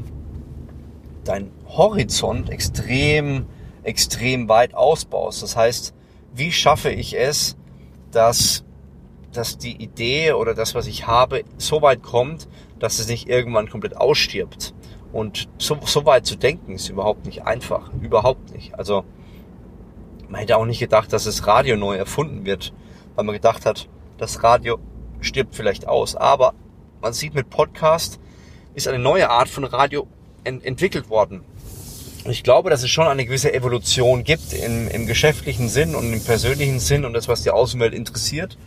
dein 1.24 1.52
Horizont 1.68 2.50
extrem, 2.50 3.46
extrem 3.84 4.50
weit 4.50 4.74
ausbaust. 4.74 5.44
Das 5.44 5.56
heißt, 5.56 5.94
wie 6.34 6.52
schaffe 6.52 6.90
ich 6.90 7.18
es, 7.18 7.58
dass, 8.12 8.64
dass 9.32 9.58
die 9.58 9.82
Idee 9.82 10.34
oder 10.34 10.54
das, 10.54 10.76
was 10.76 10.88
ich 10.88 11.08
habe, 11.08 11.44
so 11.58 11.82
weit 11.82 12.04
kommt, 12.04 12.48
dass 12.80 13.00
es 13.00 13.08
nicht 13.08 13.28
irgendwann 13.28 13.70
komplett 13.70 13.96
ausstirbt. 13.98 14.74
Und 15.12 15.50
so, 15.58 15.78
so 15.86 16.06
weit 16.06 16.26
zu 16.26 16.36
denken 16.36 16.74
ist 16.74 16.90
überhaupt 16.90 17.26
nicht 17.26 17.44
einfach. 17.44 17.92
Überhaupt 18.02 18.54
nicht. 18.54 18.76
Also 18.76 19.04
man 20.28 20.42
hätte 20.42 20.58
auch 20.58 20.66
nicht 20.66 20.80
gedacht, 20.80 21.12
dass 21.12 21.24
das 21.24 21.48
Radio 21.48 21.76
neu 21.76 21.96
erfunden 21.96 22.46
wird, 22.46 22.74
weil 23.16 23.26
man 23.26 23.34
gedacht 23.34 23.66
hat, 23.66 23.90
das 24.18 24.44
Radio 24.44 24.78
stirbt 25.22 25.56
vielleicht 25.56 25.88
aus. 25.88 26.16
Aber 26.16 26.54
man 27.02 27.14
sieht 27.14 27.34
mit 27.34 27.50
Podcast 27.50 28.20
ist 28.76 28.88
eine 28.88 29.00
neue 29.00 29.30
Art 29.30 29.50
von 29.50 29.64
Radio 29.64 30.08
ent 30.44 30.64
entwickelt 30.64 31.10
worden. 31.10 31.42
Ich 32.26 32.44
glaube, 32.44 32.70
dass 32.70 32.84
es 32.84 32.90
schon 32.90 33.08
eine 33.08 33.26
gewisse 33.26 33.54
Evolution 33.54 34.24
gibt 34.24 34.54
im, 34.54 34.88
im 34.88 35.08
geschäftlichen 35.08 35.70
Sinn 35.70 35.96
und 35.96 36.14
im 36.14 36.24
persönlichen 36.24 36.80
Sinn 36.80 37.06
und 37.06 37.14
das, 37.14 37.28
was 37.28 37.44
die 37.44 37.50
Außenwelt 37.50 37.94
interessiert. 37.94 38.58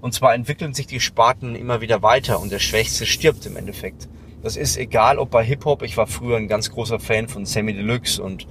Und 0.00 0.14
zwar 0.14 0.34
entwickeln 0.34 0.74
sich 0.74 0.86
die 0.86 1.00
Sparten 1.00 1.56
immer 1.56 1.80
wieder 1.80 2.02
weiter 2.02 2.40
und 2.40 2.52
der 2.52 2.58
Schwächste 2.58 3.06
stirbt 3.06 3.44
im 3.46 3.56
Endeffekt. 3.56 4.08
Das 4.42 4.56
ist 4.56 4.76
egal, 4.78 5.18
ob 5.18 5.30
bei 5.30 5.44
Hip-Hop, 5.44 5.82
ich 5.82 5.96
war 5.96 6.06
früher 6.06 6.38
ein 6.38 6.48
ganz 6.48 6.70
großer 6.70 6.98
Fan 6.98 7.28
von 7.28 7.44
Sammy 7.44 7.74
Deluxe 7.74 8.22
und 8.22 8.46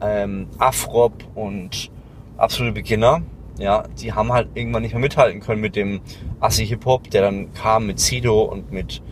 ähm, 0.00 0.46
Afrop 0.58 1.24
und 1.34 1.90
absolute 2.36 2.72
Beginner. 2.72 3.22
Ja, 3.58 3.84
die 4.00 4.12
haben 4.12 4.32
halt 4.32 4.48
irgendwann 4.54 4.82
nicht 4.82 4.92
mehr 4.92 5.00
mithalten 5.00 5.40
können 5.40 5.60
mit 5.60 5.74
dem 5.74 6.00
Assi 6.40 6.66
Hip-Hop, 6.66 7.10
der 7.10 7.22
dann 7.22 7.52
kam 7.54 7.86
mit 7.86 7.98
Sido 7.98 8.42
und 8.42 8.70
mit 8.70 9.02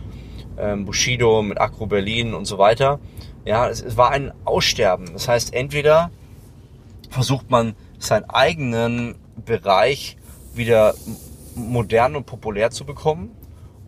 ähm, 0.57 0.85
Bushido, 0.85 1.41
mit 1.41 1.59
Acro 1.59 1.87
Berlin 1.87 2.33
und 2.33 2.45
so 2.45 2.57
weiter. 2.57 2.99
Ja, 3.43 3.67
es, 3.67 3.81
es 3.81 3.97
war 3.97 4.11
ein 4.11 4.31
Aussterben. 4.45 5.11
Das 5.13 5.27
heißt, 5.27 5.53
entweder 5.53 6.11
versucht 7.09 7.49
man 7.49 7.75
seinen 7.97 8.25
eigenen 8.29 9.15
Bereich 9.45 10.17
wieder 10.53 10.93
modern 11.55 12.15
und 12.15 12.25
populär 12.25 12.71
zu 12.71 12.85
bekommen 12.85 13.31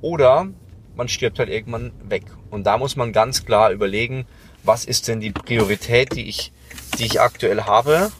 oder 0.01 0.47
man 0.97 1.07
stirbt 1.07 1.39
halt 1.39 1.49
irgendwann 1.49 1.91
weg. 2.07 2.23
Und 2.49 2.65
da 2.65 2.77
muss 2.77 2.95
man 2.95 3.13
ganz 3.13 3.45
klar 3.45 3.71
überlegen, 3.71 4.25
was 4.63 4.85
ist 4.85 5.07
denn 5.07 5.19
die 5.19 5.31
Priorität, 5.31 6.15
die 6.15 6.27
ich, 6.27 6.51
die 6.97 7.05
ich 7.05 7.21
aktuell 7.21 7.63
habe? 7.63 8.11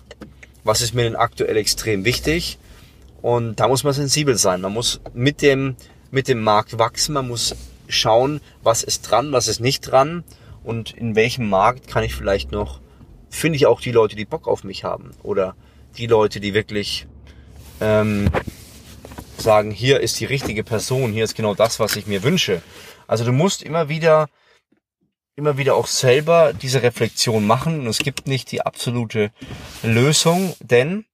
Was 0.64 0.82
ist 0.82 0.94
mir 0.94 1.04
denn 1.04 1.16
aktuell 1.16 1.58
extrem 1.58 2.06
wichtig? 2.06 2.58
Und 3.22 3.60
da 3.60 3.68
muss 3.68 3.84
man 3.84 3.94
sensibel 3.94 4.38
sein. 4.38 4.62
Man 4.62 4.74
muss 4.74 5.02
mit 5.14 5.42
dem, 5.42 5.76
mit 6.12 6.28
dem 6.28 6.42
Markt 6.42 6.78
wachsen. 6.78 7.14
Man 7.14 7.28
muss 7.28 7.56
schauen, 7.88 8.42
was 8.64 8.84
ist 8.84 9.02
dran, 9.02 9.32
was 9.32 9.48
ist 9.48 9.60
nicht 9.60 9.82
dran 9.82 10.24
und 10.68 10.92
in 10.92 11.16
welchem 11.16 11.50
Markt 11.50 11.88
kann 11.88 12.04
ich 12.04 12.14
vielleicht 12.14 12.52
noch, 12.52 12.82
finde 13.30 13.56
ich 13.56 13.66
auch 13.66 13.80
die 13.80 13.92
Leute, 13.92 14.16
die 14.16 14.26
Bock 14.26 14.48
auf 14.48 14.66
mich 14.66 14.84
haben 14.84 15.12
oder 15.24 15.56
die 15.98 16.08
Leute, 16.08 16.42
die 16.42 16.54
wirklich 16.54 17.08
ähm, 17.80 18.30
sagen, 19.42 19.72
hier 19.72 20.00
ist 20.00 20.20
die 20.20 20.26
richtige 20.26 20.64
Person, 20.64 21.14
hier 21.14 21.24
ist 21.24 21.36
genau 21.36 21.56
das, 21.56 21.80
was 21.80 21.96
ich 21.96 22.08
mir 22.08 22.24
wünsche. 22.24 22.62
Also 23.08 23.26
du 23.26 23.32
musst 23.32 23.64
immer 23.64 23.90
wieder, 23.90 24.28
immer 25.36 25.58
wieder 25.58 25.76
auch 25.76 25.88
selber 25.88 26.54
diese 26.54 26.84
Reflexion 26.84 27.46
machen 27.46 27.82
und 27.82 27.88
es 27.88 28.00
gibt 28.00 28.28
nicht 28.28 28.52
die 28.52 28.62
absolute 28.62 29.32
Lösung, 29.84 30.56
denn 30.60 31.06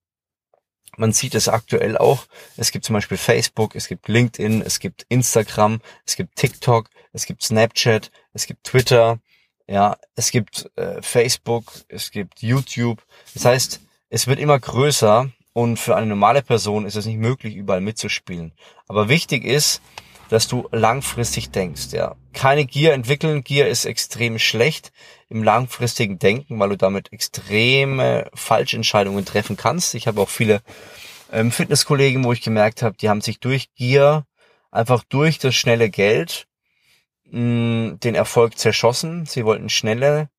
man 0.98 1.12
sieht 1.12 1.36
es 1.36 1.48
aktuell 1.48 1.98
auch. 1.98 2.26
Es 2.58 2.72
gibt 2.72 2.86
zum 2.86 2.94
Beispiel 2.94 3.18
Facebook, 3.18 3.76
es 3.76 3.88
gibt 3.88 4.08
LinkedIn, 4.08 4.62
es 4.62 4.80
gibt 4.80 5.06
Instagram, 5.10 5.82
es 6.06 6.16
gibt 6.16 6.36
TikTok, 6.36 6.90
es 7.14 7.26
gibt 7.26 7.44
Snapchat, 7.44 8.12
es 8.34 8.46
gibt 8.46 8.64
Twitter, 8.64 9.20
ja, 9.68 9.98
es 10.16 10.32
gibt 10.32 10.70
äh, 10.76 11.02
Facebook, 11.02 11.72
es 11.88 12.12
gibt 12.12 12.42
YouTube. 12.42 13.04
Das 13.34 13.46
heißt, 13.46 13.82
es 14.10 14.28
wird 14.28 14.40
immer 14.40 14.60
größer 14.60 15.32
und 15.54 15.78
für 15.78 15.96
eine 15.96 16.08
normale 16.08 16.42
Person 16.42 16.86
ist 16.86 16.96
es 16.96 17.06
nicht 17.06 17.20
möglich, 17.20 17.56
überall 17.56 17.82
mitzuspielen. 17.82 18.54
Aber 18.88 19.08
wichtig 19.08 19.46
ist, 19.46 19.82
dass 20.30 20.48
du 20.48 20.68
langfristig 20.72 21.52
denkst, 21.52 21.92
ja. 21.92 22.16
Keine 22.34 22.66
Gier 22.66 22.94
entwickeln. 22.94 23.44
Gier 23.44 23.68
ist 23.68 23.86
extrem 23.86 24.40
schlecht 24.40 24.92
im 25.30 25.44
langfristigen 25.44 26.18
Denken, 26.18 26.60
weil 26.60 26.70
du 26.70 26.78
damit 26.78 27.14
extreme 27.14 28.30
Falschentscheidungen 28.34 29.26
treffen 29.26 29.56
kannst. 29.56 29.94
Ich 29.94 30.08
habe 30.08 30.20
auch 30.22 30.30
viele 30.30 30.62
ähm, 31.32 31.52
Fitnesskollegen, 31.52 32.24
wo 32.24 32.34
ich 32.34 32.42
gemerkt 32.42 32.82
habe, 32.82 32.98
die 32.98 33.10
haben 33.10 33.22
sich 33.22 33.40
durch 33.40 33.74
Gier, 33.76 34.26
einfach 34.72 35.04
durch 35.04 35.38
das 35.38 35.54
schnelle 35.54 35.92
Geld, 35.92 36.48
mh, 37.30 37.98
den 37.98 38.16
Erfolg 38.16 38.58
zerschossen. 38.58 39.28
Sie 39.28 39.46
wollten 39.46 39.70
schnelle, 39.70 40.30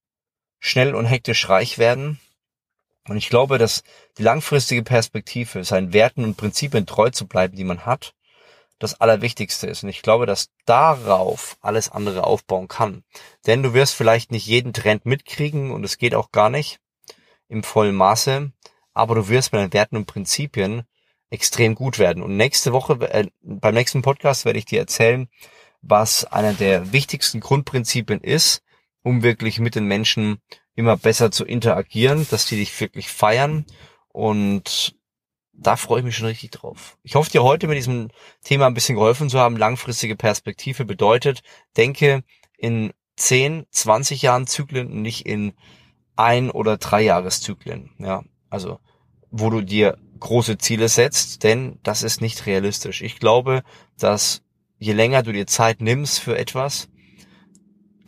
schnell 0.58 0.96
und 0.96 1.06
hektisch 1.06 1.48
reich 1.48 1.78
werden 1.78 2.18
und 3.08 3.16
ich 3.16 3.28
glaube, 3.28 3.58
dass 3.58 3.82
die 4.18 4.22
langfristige 4.22 4.82
Perspektive, 4.82 5.64
seinen 5.64 5.92
Werten 5.92 6.24
und 6.24 6.36
Prinzipien 6.36 6.86
treu 6.86 7.10
zu 7.10 7.26
bleiben, 7.26 7.56
die 7.56 7.64
man 7.64 7.84
hat, 7.84 8.14
das 8.78 9.00
Allerwichtigste 9.00 9.66
ist. 9.66 9.82
Und 9.82 9.90
ich 9.90 10.02
glaube, 10.02 10.26
dass 10.26 10.50
darauf 10.64 11.56
alles 11.60 11.90
andere 11.90 12.24
aufbauen 12.24 12.68
kann. 12.68 13.04
Denn 13.46 13.62
du 13.62 13.74
wirst 13.74 13.94
vielleicht 13.94 14.30
nicht 14.30 14.46
jeden 14.46 14.72
Trend 14.72 15.06
mitkriegen 15.06 15.70
und 15.70 15.84
es 15.84 15.98
geht 15.98 16.14
auch 16.14 16.32
gar 16.32 16.50
nicht 16.50 16.80
im 17.48 17.62
vollen 17.62 17.94
Maße, 17.94 18.52
aber 18.94 19.14
du 19.14 19.28
wirst 19.28 19.52
mit 19.52 19.60
deinen 19.60 19.72
Werten 19.72 19.96
und 19.96 20.06
Prinzipien 20.06 20.84
extrem 21.30 21.74
gut 21.74 21.98
werden. 21.98 22.22
Und 22.22 22.36
nächste 22.36 22.72
Woche, 22.72 22.94
äh, 23.10 23.26
beim 23.42 23.74
nächsten 23.74 24.02
Podcast 24.02 24.44
werde 24.44 24.58
ich 24.58 24.66
dir 24.66 24.80
erzählen, 24.80 25.28
was 25.82 26.24
einer 26.24 26.54
der 26.54 26.92
wichtigsten 26.92 27.40
Grundprinzipien 27.40 28.20
ist, 28.20 28.62
um 29.02 29.22
wirklich 29.22 29.58
mit 29.58 29.74
den 29.74 29.84
Menschen 29.84 30.40
immer 30.74 30.96
besser 30.96 31.30
zu 31.30 31.44
interagieren, 31.44 32.26
dass 32.30 32.46
die 32.46 32.56
dich 32.56 32.78
wirklich 32.80 33.08
feiern 33.08 33.64
und 34.08 34.96
da 35.56 35.76
freue 35.76 36.00
ich 36.00 36.04
mich 36.04 36.16
schon 36.16 36.26
richtig 36.26 36.50
drauf. 36.50 36.98
Ich 37.02 37.14
hoffe 37.14 37.30
dir 37.30 37.42
heute 37.42 37.68
mit 37.68 37.76
diesem 37.76 38.08
Thema 38.42 38.66
ein 38.66 38.74
bisschen 38.74 38.96
geholfen 38.96 39.30
zu 39.30 39.38
haben. 39.38 39.56
Langfristige 39.56 40.16
Perspektive 40.16 40.84
bedeutet, 40.84 41.42
denke 41.76 42.24
in 42.56 42.92
10, 43.16 43.66
20 43.70 44.22
Jahren 44.22 44.46
Zyklen 44.46 44.88
und 44.90 45.02
nicht 45.02 45.26
in 45.26 45.52
ein 46.16 46.50
oder 46.50 46.76
drei 46.76 47.02
Jahreszyklen. 47.02 47.90
Ja, 47.98 48.24
also 48.50 48.78
wo 49.30 49.50
du 49.50 49.62
dir 49.62 49.98
große 50.20 50.58
Ziele 50.58 50.88
setzt, 50.88 51.42
denn 51.42 51.78
das 51.82 52.02
ist 52.02 52.20
nicht 52.20 52.46
realistisch. 52.46 53.02
Ich 53.02 53.18
glaube, 53.18 53.62
dass 53.98 54.42
je 54.78 54.92
länger 54.92 55.22
du 55.22 55.32
dir 55.32 55.46
Zeit 55.46 55.80
nimmst 55.80 56.20
für 56.20 56.38
etwas, 56.38 56.88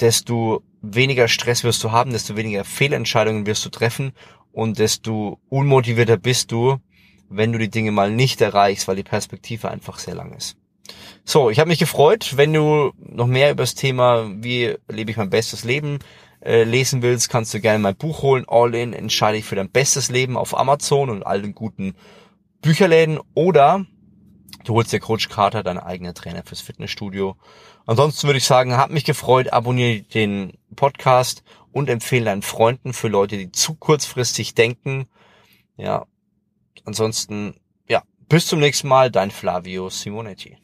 desto 0.00 0.62
weniger 0.94 1.28
Stress 1.28 1.64
wirst 1.64 1.82
du 1.84 1.92
haben, 1.92 2.12
desto 2.12 2.36
weniger 2.36 2.64
Fehlentscheidungen 2.64 3.46
wirst 3.46 3.64
du 3.64 3.70
treffen 3.70 4.12
und 4.52 4.78
desto 4.78 5.38
unmotivierter 5.48 6.16
bist 6.16 6.52
du, 6.52 6.78
wenn 7.28 7.52
du 7.52 7.58
die 7.58 7.70
Dinge 7.70 7.92
mal 7.92 8.10
nicht 8.10 8.40
erreichst, 8.40 8.88
weil 8.88 8.96
die 8.96 9.02
Perspektive 9.02 9.70
einfach 9.70 9.98
sehr 9.98 10.14
lang 10.14 10.32
ist. 10.32 10.56
So, 11.24 11.50
ich 11.50 11.58
habe 11.58 11.68
mich 11.68 11.78
gefreut, 11.78 12.36
wenn 12.36 12.52
du 12.52 12.92
noch 12.98 13.26
mehr 13.26 13.50
über 13.50 13.64
das 13.64 13.74
Thema, 13.74 14.30
wie 14.30 14.76
lebe 14.88 15.10
ich 15.10 15.16
mein 15.16 15.30
bestes 15.30 15.64
Leben, 15.64 15.98
äh, 16.40 16.62
lesen 16.62 17.02
willst, 17.02 17.28
kannst 17.28 17.52
du 17.52 17.60
gerne 17.60 17.80
mein 17.80 17.96
Buch 17.96 18.22
holen. 18.22 18.44
All 18.46 18.74
in 18.74 18.92
entscheide 18.92 19.38
ich 19.38 19.44
für 19.44 19.56
dein 19.56 19.70
bestes 19.70 20.10
Leben 20.10 20.36
auf 20.36 20.56
Amazon 20.56 21.10
und 21.10 21.24
all 21.24 21.42
den 21.42 21.54
guten 21.54 21.94
Bücherläden. 22.62 23.18
Oder 23.34 23.84
du 24.64 24.74
holst 24.74 24.92
dir 24.92 25.00
Coach 25.00 25.28
Carter, 25.28 25.62
dein 25.62 25.78
eigener 25.78 26.14
Trainer 26.14 26.42
fürs 26.44 26.60
Fitnessstudio. 26.60 27.36
Ansonsten 27.86 28.26
würde 28.26 28.38
ich 28.38 28.44
sagen, 28.44 28.76
hat 28.76 28.90
mich 28.90 29.04
gefreut, 29.04 29.52
abonniere 29.52 30.02
den 30.02 30.58
Podcast 30.74 31.42
und 31.72 31.88
empfehle 31.88 32.26
deinen 32.26 32.42
Freunden 32.42 32.92
für 32.92 33.08
Leute, 33.08 33.36
die 33.36 33.52
zu 33.52 33.74
kurzfristig 33.74 34.54
denken. 34.54 35.06
Ja, 35.76 36.06
ansonsten, 36.84 37.54
ja, 37.88 38.02
bis 38.28 38.46
zum 38.46 38.60
nächsten 38.60 38.88
Mal, 38.88 39.10
dein 39.10 39.30
Flavio 39.30 39.88
Simonetti. 39.88 40.56